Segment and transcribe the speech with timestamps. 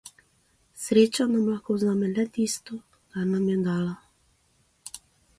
[0.83, 2.77] Sreča nam lahko vzame le tisto,
[3.11, 3.93] kar nam je dala.